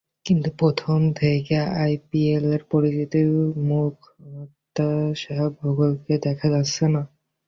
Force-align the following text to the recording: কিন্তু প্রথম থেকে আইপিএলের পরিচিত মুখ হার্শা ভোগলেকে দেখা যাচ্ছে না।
কিন্তু 0.25 0.49
প্রথম 0.59 0.99
থেকে 1.15 1.55
আইপিএলের 1.79 2.61
পরিচিত 2.71 3.13
মুখ 3.69 3.95
হার্শা 4.75 5.39
ভোগলেকে 5.57 6.15
দেখা 6.25 6.47
যাচ্ছে 6.53 6.85
না। 6.87 7.01